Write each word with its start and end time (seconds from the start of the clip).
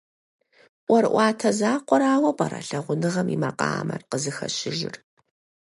ӀуэрыӀуатэ 0.85 1.49
закъуэрауэ 1.59 2.31
пӀэрэ 2.37 2.59
лъагъуныгъэм 2.67 3.27
и 3.35 3.37
макъамэр 3.43 4.01
къызыхэщыжыр? 4.09 4.95